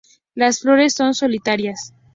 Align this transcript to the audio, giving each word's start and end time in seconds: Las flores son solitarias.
Las 0.33 0.61
flores 0.61 0.93
son 0.95 1.13
solitarias. 1.13 1.93